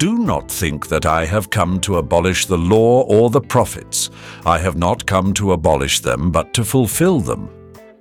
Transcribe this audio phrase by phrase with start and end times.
[0.00, 4.08] Do not think that I have come to abolish the law or the prophets.
[4.46, 7.50] I have not come to abolish them, but to fulfill them.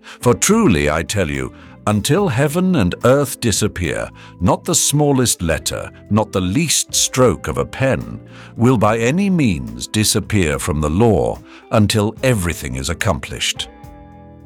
[0.00, 1.52] For truly I tell you,
[1.86, 4.08] until heaven and earth disappear,
[4.40, 9.86] not the smallest letter, not the least stroke of a pen, will by any means
[9.86, 11.38] disappear from the law
[11.72, 13.68] until everything is accomplished.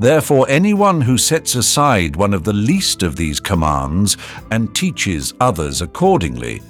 [0.01, 4.17] Therefore, anyone who sets aside one of the least of these commands
[4.51, 6.61] and teaches others accordingly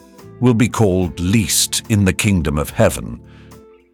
[0.40, 3.20] will be called least in the kingdom of heaven.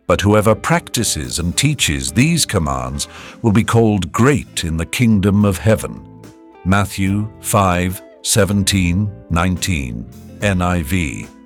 [0.07, 3.09] But whoever practices and teaches these commands
[3.43, 6.23] will be called great in the kingdom of heaven.
[6.65, 10.05] Matthew 5 17 19
[10.41, 11.42] NIV.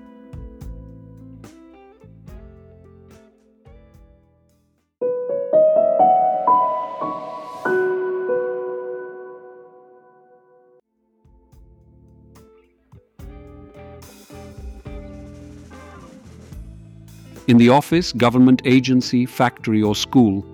[17.48, 20.44] In the office, government agency, factory, or school,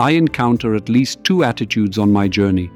[0.00, 2.68] I encounter at least two attitudes on my journey.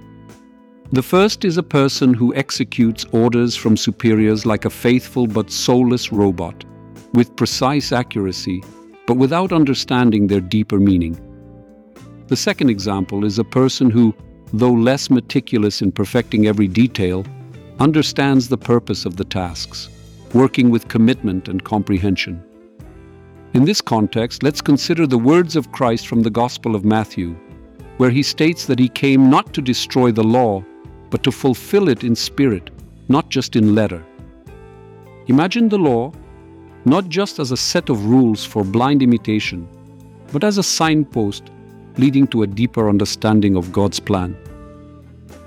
[0.92, 6.12] The first is a person who executes orders from superiors like a faithful but soulless
[6.12, 6.64] robot,
[7.14, 8.62] with precise accuracy,
[9.08, 11.19] but without understanding their deeper meaning.
[12.28, 14.14] The second example is a person who,
[14.53, 17.27] though less meticulous in perfecting every detail,
[17.81, 19.88] understands the purpose of the tasks,
[20.33, 22.41] working with commitment and comprehension.
[23.55, 27.36] In this context, let's consider the words of Christ from the Gospel of Matthew,
[27.98, 30.64] where he states that he came not to destroy the law,
[31.08, 32.70] but to fulfill it in spirit,
[33.08, 34.05] not just in letter.
[35.28, 36.12] Imagine the law
[36.84, 39.69] not just as a set of rules for blind imitation,
[40.32, 41.44] but as a signpost
[41.97, 44.36] leading to a deeper understanding of God's plan.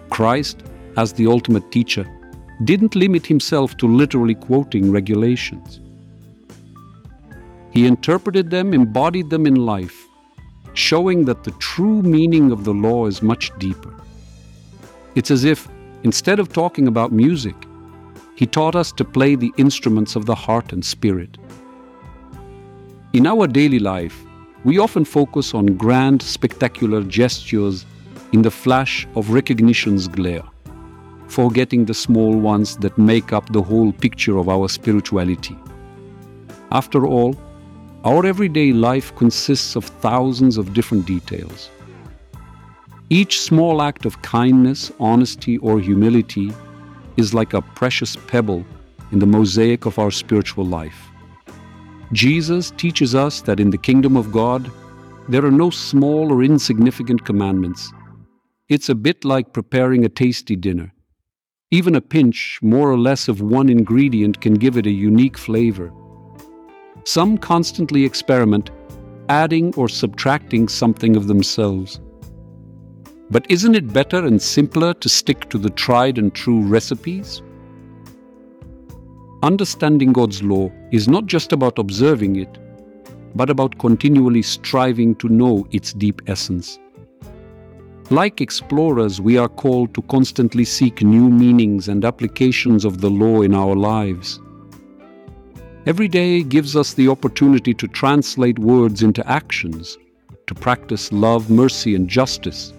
[0.10, 0.64] Christ,
[0.96, 2.10] as the ultimate teacher,
[2.64, 5.82] didn't limit himself to literally quoting regulations.
[7.78, 10.08] He interpreted them, embodied them in life,
[10.74, 13.94] showing that the true meaning of the law is much deeper.
[15.14, 15.68] It's as if,
[16.02, 17.54] instead of talking about music,
[18.34, 21.38] he taught us to play the instruments of the heart and spirit.
[23.14, 24.26] In our daily life,
[24.64, 27.86] we often focus on grand, spectacular gestures
[28.32, 30.46] in the flash of recognition's glare,
[31.28, 35.56] forgetting the small ones that make up the whole picture of our spirituality.
[36.72, 37.36] After all,
[38.08, 41.70] our everyday life consists of thousands of different details.
[43.10, 46.54] Each small act of kindness, honesty, or humility
[47.18, 48.64] is like a precious pebble
[49.12, 51.10] in the mosaic of our spiritual life.
[52.14, 54.72] Jesus teaches us that in the kingdom of God,
[55.28, 57.92] there are no small or insignificant commandments.
[58.70, 60.94] It's a bit like preparing a tasty dinner.
[61.72, 65.92] Even a pinch, more or less, of one ingredient can give it a unique flavor.
[67.08, 68.70] Some constantly experiment,
[69.30, 72.02] adding or subtracting something of themselves.
[73.32, 77.42] But isn't it better and simpler to stick to the tried and true recipes?
[79.42, 82.58] Understanding God's law is not just about observing it,
[83.36, 86.78] but about continually striving to know its deep essence.
[88.10, 93.44] Like explorers, we are called to constantly seek new meanings and applications of the law
[93.44, 94.42] in our lives.
[95.88, 99.98] Every day gives us the opportunity to translate words into actions,
[100.48, 102.74] to practice love, mercy, and justice.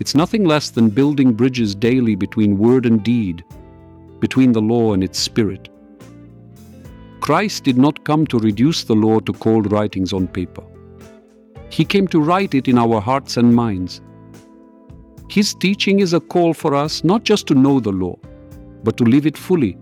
[0.00, 3.44] It's nothing less than building bridges daily between word and deed,
[4.18, 5.68] between the law and its spirit.
[7.20, 10.64] Christ did not come to reduce the law to cold writings on paper.
[11.68, 14.00] He came to write it in our hearts and minds.
[15.28, 18.18] His teaching is a call for us not just to know the law,
[18.84, 19.76] but to live it fully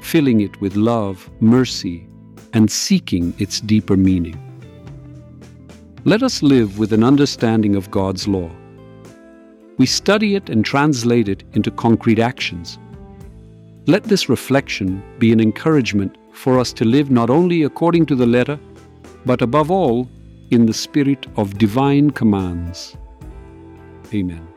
[0.00, 2.06] filling it with love, mercy,
[2.52, 4.42] and seeking its deeper meaning.
[6.04, 8.50] Let us live with an understanding of God's law.
[9.78, 12.78] We study it and translate it into concrete actions.
[13.86, 18.26] Let this reflection be an encouragement for us to live not only according to the
[18.26, 18.58] letter,
[19.24, 20.08] but above all,
[20.50, 22.96] in the spirit of divine commands.
[24.14, 24.55] Amen.